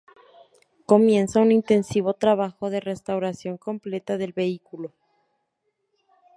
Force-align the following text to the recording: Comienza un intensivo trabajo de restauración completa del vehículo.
Comienza 0.87 1.41
un 1.41 1.51
intensivo 1.51 2.15
trabajo 2.15 2.71
de 2.71 2.79
restauración 2.79 3.59
completa 3.59 4.17
del 4.17 4.33
vehículo. 4.33 4.93